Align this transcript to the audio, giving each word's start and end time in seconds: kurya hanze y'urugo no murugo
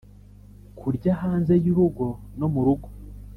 kurya 0.79 1.11
hanze 1.21 1.53
y'urugo 1.65 2.07
no 2.39 2.47
murugo 2.53 2.87